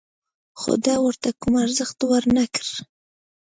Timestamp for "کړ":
2.53-2.67